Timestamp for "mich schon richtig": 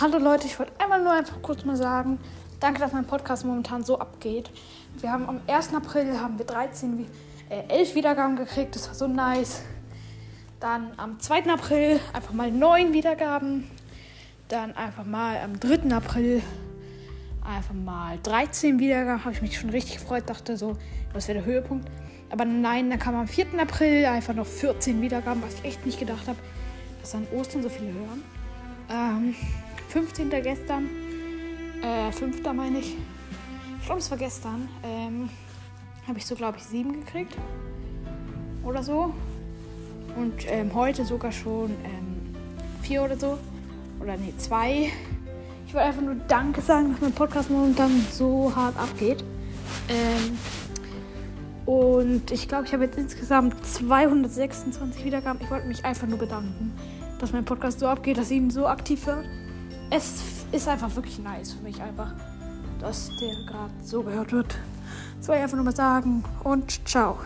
19.42-19.98